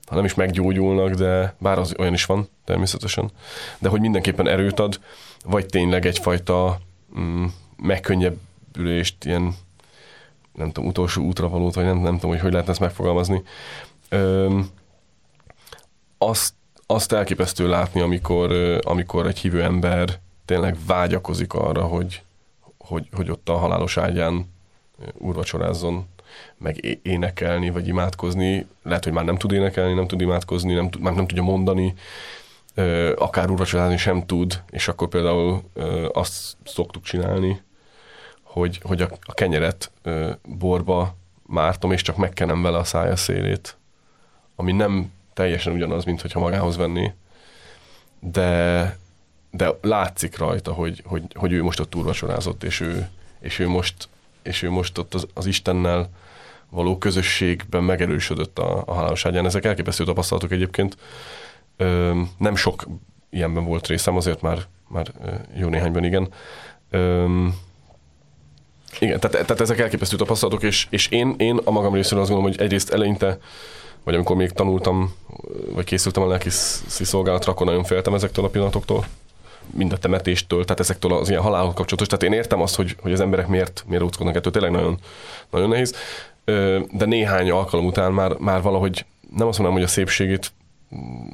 [0.07, 3.31] ha nem is meggyógyulnak, de bár az olyan is van természetesen,
[3.79, 5.01] de hogy mindenképpen erőt ad,
[5.45, 6.79] vagy tényleg egyfajta
[7.19, 7.45] mm,
[7.83, 9.55] megkönnyebbülést, ilyen
[10.53, 13.43] nem tudom, utolsó útra valót, vagy nem, nem tudom, hogy hogy lehetne ezt megfogalmazni.
[14.09, 14.59] Ö,
[16.19, 16.55] azt,
[16.87, 18.53] azt elképesztő látni, amikor,
[18.85, 22.23] amikor egy hívő ember tényleg vágyakozik arra, hogy,
[22.79, 24.53] hogy, hogy ott a halálos ágyán
[25.15, 26.07] úrvacsorázzon,
[26.59, 28.67] meg énekelni, vagy imádkozni.
[28.83, 31.95] Lehet, hogy már nem tud énekelni, nem tud imádkozni, nem, már nem tudja mondani,
[33.17, 35.63] akár úrvacsorázni sem tud, és akkor például
[36.13, 37.61] azt szoktuk csinálni,
[38.59, 41.17] hogy, hogy a, a kenyeret ö, borba
[41.47, 43.77] mártom, és csak megkenem vele a szája szélét,
[44.57, 47.13] ami nem teljesen ugyanaz, mint hogyha magához venni,
[48.21, 48.99] de,
[49.51, 53.09] de látszik rajta, hogy, hogy, hogy ő most ott túlvacsorázott, és ő,
[53.41, 54.09] és ő most,
[54.43, 56.11] és ő most ott az, az Istennel
[56.71, 59.47] való közösségben megerősödött a, a haláloságán.
[59.47, 60.97] Ezek elképesztő tapasztalatok egyébként.
[61.77, 62.87] Ö, nem sok
[63.31, 65.13] ilyenben volt részem, azért már, már
[65.57, 66.33] jó néhányban igen.
[66.91, 67.47] Ö,
[68.99, 72.55] igen, tehát, tehát ezek elképesztő tapasztalatok, és, és én, én a magam részéről azt gondolom,
[72.55, 73.39] hogy egyrészt eleinte,
[74.05, 75.15] vagy amikor még tanultam,
[75.75, 76.49] vagy készültem a lelki
[77.05, 79.05] szolgálatra, akkor nagyon féltem ezektől a pillanatoktól,
[79.71, 82.07] mind a temetéstől, tehát ezektől az ilyen halálhoz kapcsolatos.
[82.07, 84.99] Tehát én értem azt, hogy, hogy az emberek miért, miért óckodnak ettől, tényleg nagyon,
[85.51, 85.95] nagyon nehéz.
[86.93, 89.05] De néhány alkalom után már, már valahogy
[89.37, 90.53] nem azt mondom, hogy a szépségét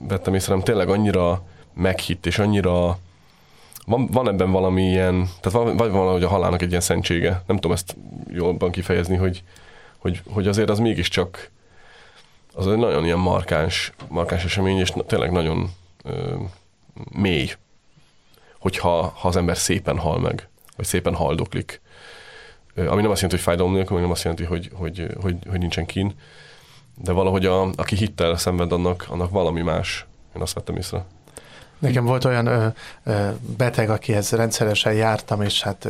[0.08, 1.42] vettem észre, hanem tényleg annyira
[1.74, 2.98] meghitt, és annyira
[3.84, 7.42] van, van ebben valami ilyen, tehát van, vagy valahogy a halálnak egy ilyen szentsége.
[7.46, 7.96] Nem tudom ezt
[8.28, 9.42] jobban kifejezni, hogy,
[9.98, 11.50] hogy, hogy azért az mégiscsak
[12.54, 15.70] az egy nagyon ilyen markáns, markáns esemény, és tényleg nagyon
[16.02, 16.34] ö,
[17.10, 17.50] mély,
[18.58, 21.80] hogyha ha az ember szépen hal meg, vagy szépen haldoklik.
[22.76, 25.86] Ami nem azt jelenti, hogy fájdalom nélkül, nem azt jelenti, hogy, hogy, hogy, hogy nincsen
[25.86, 26.14] kín,
[26.94, 30.06] de valahogy a, aki hittel szenved, annak, annak valami más.
[30.36, 31.04] Én azt vettem észre.
[31.84, 32.66] Nekem volt olyan ö,
[33.04, 35.88] ö, beteg, akihez rendszeresen jártam, és hát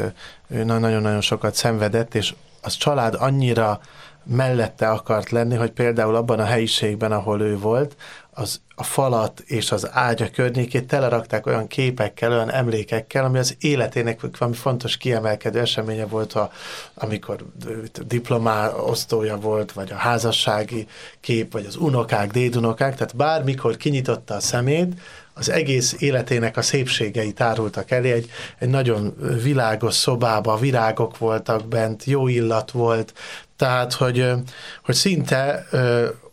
[0.49, 3.81] ő nagyon-nagyon sokat szenvedett, és az család annyira
[4.25, 7.97] mellette akart lenni, hogy például abban a helyiségben, ahol ő volt,
[8.31, 14.21] az a falat és az ágya környékét telerakták olyan képekkel, olyan emlékekkel, ami az életének
[14.39, 16.53] valami fontos kiemelkedő eseménye volt, ha,
[16.95, 17.45] amikor
[18.07, 20.87] diplomá osztója volt, vagy a házassági
[21.21, 24.95] kép, vagy az unokák, dédunokák, tehát bármikor kinyitotta a szemét,
[25.35, 32.05] az egész életének a szépségei tárultak elé, egy, egy nagyon világos szobába, virágok voltak bent,
[32.05, 33.13] jó illat volt,
[33.57, 34.31] tehát, hogy,
[34.85, 35.67] hogy szinte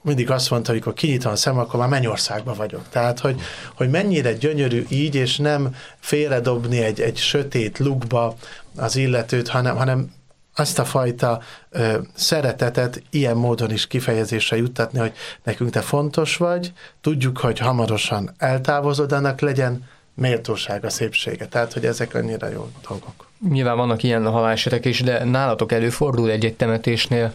[0.01, 2.81] mindig azt mondta, hogy amikor kinyitom a szem, akkor már mennyországban vagyok.
[2.89, 3.41] Tehát, hogy,
[3.75, 8.35] hogy mennyire gyönyörű így, és nem félredobni egy, egy sötét lukba
[8.75, 10.11] az illetőt, hanem, hanem
[10.55, 16.73] azt a fajta ö, szeretetet ilyen módon is kifejezésre juttatni, hogy nekünk te fontos vagy,
[17.01, 19.83] tudjuk, hogy hamarosan eltávozod, annak legyen
[20.13, 21.47] méltósága, szépsége.
[21.47, 23.29] Tehát, hogy ezek annyira jó dolgok.
[23.49, 27.33] Nyilván vannak ilyen halálesetek is, de nálatok előfordul egy-egy temetésnél,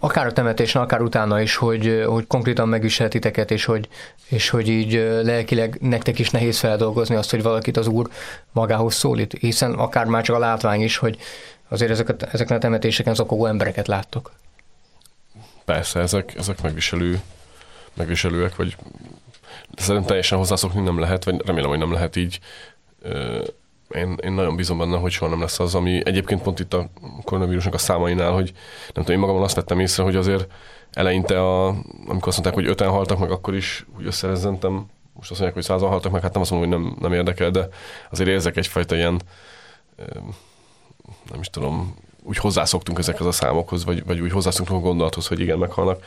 [0.00, 3.14] akár a temetésnél, akár utána is, hogy, hogy konkrétan megviselt
[3.50, 3.88] és hogy,
[4.28, 4.92] és hogy így
[5.22, 8.08] lelkileg nektek is nehéz feldolgozni azt, hogy valakit az Úr
[8.52, 11.18] magához szólít, hiszen akár már csak a látvány is, hogy
[11.68, 14.32] azért ezeket, ezeken a temetéseken zokogó embereket láttok.
[15.64, 17.20] Persze, ezek, ezek megviselő,
[17.94, 18.76] megviselőek, vagy
[19.76, 22.40] szerintem teljesen hozzászokni nem lehet, vagy remélem, hogy nem lehet így.
[23.90, 26.90] Én, én nagyon bízom benne, hogy soha nem lesz az, ami egyébként pont itt a
[27.24, 28.52] koronavírusnak a számainál, hogy
[28.94, 30.52] nem tudom, én magamon azt vettem észre, hogy azért
[30.92, 31.66] eleinte, a,
[32.06, 34.72] amikor azt mondták, hogy öten haltak meg, akkor is úgy összerezzentem,
[35.12, 37.50] most azt mondják, hogy százan haltak meg, hát nem azt mondom, hogy nem, nem érdekel,
[37.50, 37.68] de
[38.10, 39.20] azért érzek egyfajta ilyen
[41.30, 45.40] nem is tudom, úgy hozzászoktunk ezekhez a számokhoz, vagy, vagy úgy hozzászoktunk a gondolathoz, hogy
[45.40, 46.04] igen, meghalnak.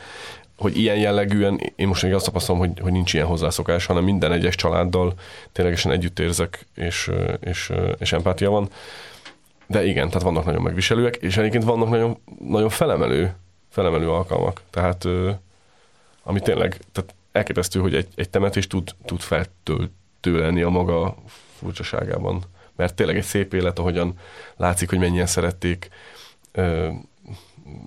[0.58, 4.32] Hogy ilyen jellegűen, én most még azt tapasztalom, hogy, hogy nincs ilyen hozzászokás, hanem minden
[4.32, 5.14] egyes családdal
[5.52, 7.10] ténylegesen együtt érzek, és,
[7.40, 8.68] és, és empátia van.
[9.66, 13.34] De igen, tehát vannak nagyon megviselőek, és egyébként vannak nagyon, nagyon felemelő,
[13.68, 14.62] felemelő alkalmak.
[14.70, 15.04] Tehát
[16.22, 21.16] ami tényleg, tehát elképesztő, hogy egy, egy temetés tud, tud feltöltő a maga
[21.58, 22.42] furcsaságában
[22.76, 24.18] mert tényleg egy szép élet, ahogyan
[24.56, 25.88] látszik, hogy mennyien szerették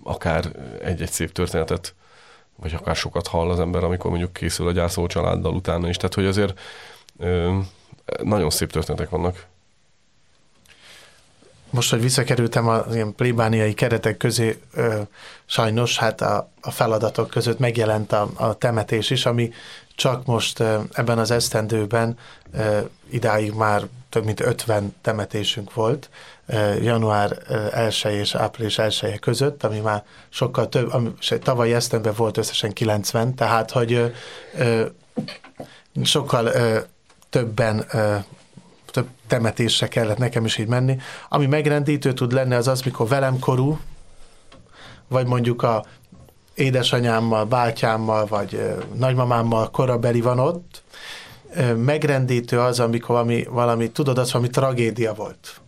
[0.04, 0.46] akár
[0.82, 1.96] egy-egy szép történetet,
[2.56, 5.96] vagy akár sokat hall az ember, amikor mondjuk készül a gyászoló családdal utána is.
[5.96, 6.60] Tehát, hogy azért
[8.24, 9.46] nagyon szép történetek vannak.
[11.70, 15.02] Most, hogy visszakerültem az ilyen plébániai keretek közé, ö,
[15.46, 19.52] sajnos hát a, a feladatok között megjelent a, a temetés is, ami
[19.96, 22.18] csak most ö, ebben az esztendőben
[22.54, 26.10] ö, idáig már több mint 50 temetésünk volt
[26.82, 27.38] január
[27.74, 33.36] 1 és április 1 között, ami már sokkal több, ami, tavalyi esztemben volt összesen 90,
[33.36, 34.14] tehát hogy
[36.04, 36.52] sokkal
[37.30, 37.86] többen
[38.96, 40.98] több temetésre kellett nekem is így menni.
[41.30, 43.80] Ami megrendítő tud lenni, az az, mikor velem korú,
[45.08, 45.86] vagy mondjuk a
[46.54, 50.84] édesanyámmal, bátyámmal, vagy nagymamámmal korabeli van ott,
[51.76, 55.62] megrendítő az, amikor valami, valami tudod, az valami tragédia volt.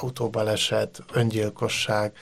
[0.00, 2.12] Autóbaleset, öngyilkosság,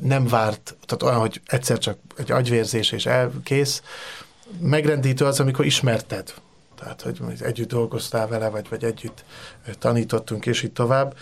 [0.00, 3.82] nem várt, tehát olyan, hogy egyszer csak egy agyvérzés és elkész.
[4.60, 6.34] Megrendítő az, amikor ismerted.
[6.80, 9.24] Tehát, hogy együtt dolgoztál vele, vagy, vagy együtt
[9.78, 11.16] tanítottunk, és így tovább.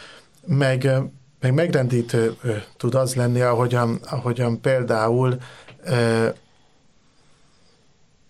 [0.47, 0.91] Meg,
[1.41, 2.37] meg megrendítő
[2.77, 5.39] tud az lenni, ahogyan, ahogyan például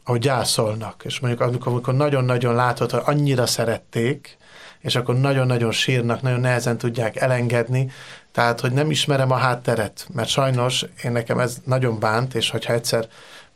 [0.04, 4.36] ahogy gyászolnak, és mondjuk amikor nagyon-nagyon látod, hogy annyira szerették,
[4.80, 7.90] és akkor nagyon-nagyon sírnak, nagyon nehezen tudják elengedni,
[8.32, 12.72] tehát, hogy nem ismerem a hátteret, mert sajnos én nekem ez nagyon bánt, és hogyha
[12.72, 13.08] egyszer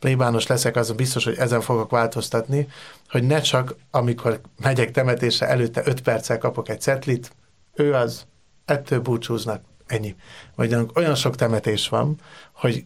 [0.02, 2.68] plébános leszek, az biztos, hogy ezen fogok változtatni,
[3.08, 7.32] hogy ne csak amikor megyek temetésre, előtte öt perccel kapok egy cetlit,
[7.74, 8.26] ő az,
[8.64, 10.16] ettől búcsúznak, ennyi.
[10.54, 12.16] Vagy olyan sok temetés van,
[12.52, 12.84] hogy,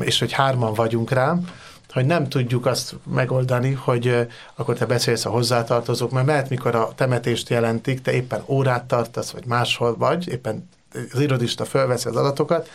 [0.00, 1.48] és hogy hárman vagyunk rám,
[1.90, 6.92] hogy nem tudjuk azt megoldani, hogy akkor te beszélsz a hozzátartozók, mert mert mikor a
[6.94, 10.68] temetést jelentik, te éppen órát tartasz, vagy máshol vagy, éppen
[11.12, 12.68] az irodista fölveszi az adatokat,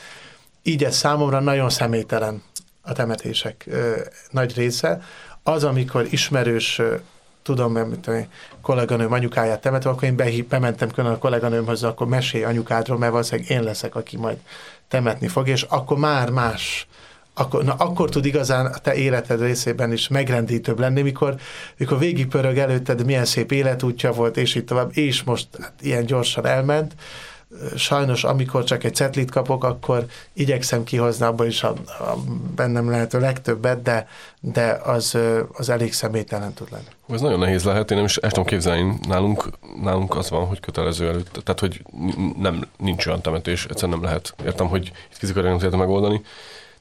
[0.63, 2.41] így ez számomra nagyon személytelen
[2.91, 3.69] a temetések
[4.31, 5.01] nagy része.
[5.43, 6.81] Az, amikor ismerős
[7.43, 8.13] tudom, mert a
[8.61, 13.51] kolléganőm anyukáját temetem, akkor én behív, bementem külön a kolléganőmhöz, akkor mesélj anyukádról, mert valószínűleg
[13.51, 14.37] én leszek, aki majd
[14.87, 16.87] temetni fog, és akkor már más
[17.33, 21.35] akkor, na, akkor tud igazán a te életed részében is megrendítőbb lenni, mikor,
[21.77, 26.45] mikor végigpörög előtted, milyen szép életútja volt, és így tovább, és most hát, ilyen gyorsan
[26.45, 26.95] elment,
[27.75, 32.15] sajnos amikor csak egy cetlit kapok, akkor igyekszem kihozni abból is a, a
[32.55, 34.07] bennem lehető legtöbbet, de,
[34.39, 35.17] de az,
[35.53, 36.87] az elég személytelen tud lenni.
[37.09, 39.49] Ez nagyon nehéz lehet, én nem is el tudom képzelni, nálunk,
[39.81, 41.81] nálunk az van, hogy kötelező előtt, tehát hogy
[42.37, 44.33] nem, nincs olyan temetés, egyszerűen nem lehet.
[44.45, 46.21] Értem, hogy itt fizikailag nem tudja megoldani,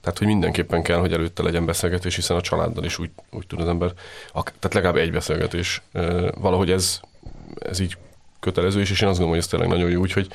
[0.00, 3.60] tehát, hogy mindenképpen kell, hogy előtte legyen beszélgetés, hiszen a családdal is úgy, úgy tud
[3.60, 3.92] az ember,
[4.32, 5.82] tehát legalább egy beszélgetés.
[6.40, 7.00] Valahogy ez,
[7.58, 7.96] ez így
[8.40, 10.28] kötelező is, és én azt gondolom, hogy ez tényleg nagyon jó, úgyhogy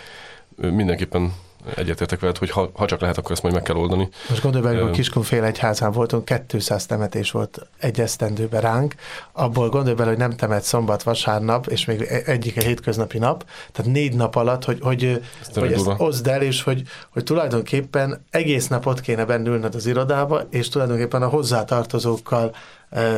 [0.55, 1.33] mindenképpen
[1.75, 4.09] egyetértek veled, hogy ha, ha csak lehet, akkor ezt majd meg kell oldani.
[4.29, 8.95] Most gondolj bele, hogy Kiskunfél egyházán voltunk, 200 temetés volt egy esztendőben ránk,
[9.31, 13.45] abból gondolj bele, hogy nem temet szombat, vasárnap, és még e- egyik a hétköznapi nap,
[13.71, 18.25] tehát négy nap alatt, hogy, hogy, ezt, hogy ezt oszd el, és hogy, hogy tulajdonképpen
[18.29, 22.55] egész nap ott kéne bennülned az irodába, és tulajdonképpen a hozzátartozókkal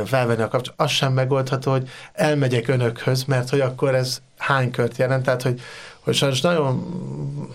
[0.06, 0.74] felvenni a kapcsolatot.
[0.86, 5.62] Az sem megoldható, hogy elmegyek önökhöz, mert hogy akkor ez hány kört jelent, tehát hogy,
[6.00, 6.86] hogy sajnos nagyon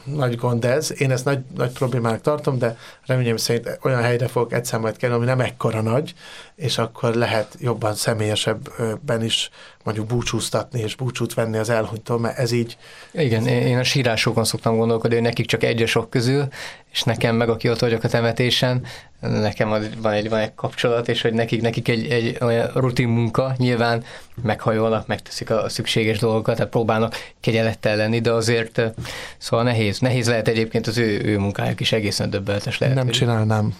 [0.05, 4.53] nagy gond ez, én ezt nagy, nagy problémának tartom, de reményem szerint olyan helyre fogok
[4.53, 6.15] egyszer majd kerülni, ami nem ekkora nagy,
[6.55, 9.51] és akkor lehet jobban személyesebben is
[9.83, 12.77] mondjuk búcsúztatni és búcsút venni az elhunytól, mert ez így...
[13.11, 16.49] Igen, én a sírásokon szoktam gondolkodni, hogy nekik csak egy sok közül,
[16.93, 18.85] és nekem meg, aki ott vagyok a temetésen,
[19.21, 23.55] nekem van egy, van egy kapcsolat, és hogy nekik, nekik egy, egy olyan rutin munka,
[23.57, 24.05] nyilván
[24.43, 28.81] meghajolnak, megteszik a szükséges dolgokat, tehát próbálnak kegyelettel lenni, de azért
[29.39, 29.99] szóval nehéz.
[29.99, 32.95] Nehéz lehet egyébként az ő, ő munkájuk is egészen döbbeltes lehet.
[32.95, 33.75] Nem csinálnám.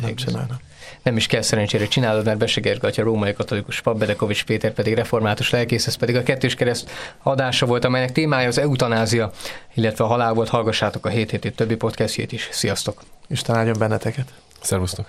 [0.00, 0.58] Nem csinálnám
[1.02, 5.50] nem is kell szerencsére csinálod, mert Beseger a római katolikus pap, Bedekovics Péter pedig református
[5.50, 6.90] lelkész, ez pedig a kettős kereszt
[7.22, 9.30] adása volt, amelynek témája az eutanázia,
[9.74, 10.48] illetve a halál volt.
[10.48, 12.48] Hallgassátok a hét hétét többi podcastjét is.
[12.52, 13.02] Sziasztok!
[13.28, 14.32] Isten áldjon benneteket!
[14.60, 15.06] Szervusztok!